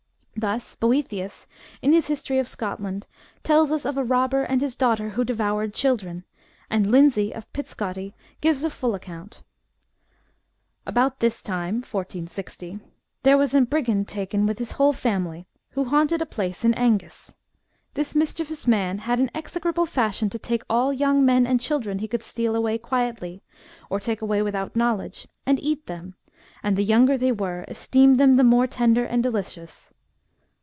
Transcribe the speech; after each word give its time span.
Thus 0.37 0.75
Boethius, 0.75 1.45
in 1.83 1.93
his 1.93 2.07
history 2.07 2.39
of 2.39 2.47
Scotland, 2.47 3.07
tells 3.43 3.71
us 3.71 3.85
of 3.85 3.95
a 3.95 4.03
robber 4.03 4.41
and 4.41 4.59
his 4.59 4.75
daughter 4.75 5.09
who 5.09 5.23
devoured 5.23 5.71
children, 5.71 6.23
and 6.67 6.89
Lindsay 6.89 7.31
of 7.31 7.51
Pitscottie 7.53 8.15
gives 8.39 8.63
a 8.63 8.71
full 8.71 8.95
account, 8.95 9.43
About 10.83 11.19
this 11.19 11.43
time 11.43 11.75
(1460) 11.75 12.79
there 13.21 13.37
was 13.37 13.53
ane 13.53 13.65
brigand 13.65 14.07
ta'en 14.07 14.47
with 14.47 14.57
his 14.57 14.71
haill 14.79 14.93
family, 14.93 15.45
who 15.73 15.83
haunted 15.83 16.23
a 16.23 16.25
place 16.25 16.65
in 16.65 16.73
Angus. 16.73 17.35
This 17.93 18.15
mischievous 18.15 18.65
man 18.65 18.99
had 18.99 19.19
ane 19.19 19.29
execrable 19.35 19.85
fashion 19.85 20.27
to 20.31 20.39
take 20.39 20.63
all 20.67 20.91
young 20.91 21.23
men 21.23 21.45
and 21.45 21.61
children 21.61 21.99
he 21.99 22.07
could 22.07 22.23
steal 22.23 22.55
away 22.55 22.79
quietly, 22.79 23.43
or 23.91 23.99
tak' 23.99 24.23
away 24.23 24.41
without 24.41 24.75
knowledge, 24.75 25.27
and 25.45 25.59
eat 25.59 25.85
them, 25.85 26.15
and 26.63 26.75
the 26.77 26.83
younger 26.83 27.15
they 27.15 27.33
were, 27.33 27.63
esteemed 27.67 28.15
them 28.19 28.37
the 28.37 28.43
mair 28.43 28.65
tender 28.65 29.03
and 29.05 29.21
delicious. 29.21 29.93